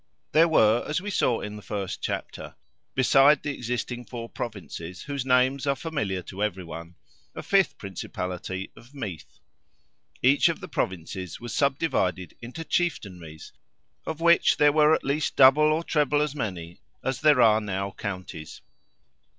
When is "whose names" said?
5.03-5.67